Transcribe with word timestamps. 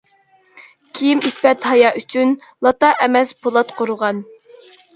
كىيىم 0.99 1.21
ئىپپەت 1.27 1.67
ھايا 1.73 1.93
ئۈچۈن، 2.01 2.35
لاتا 2.69 2.91
ئەمەس 3.05 3.37
پولات 3.45 3.77
قورغان. 3.83 4.27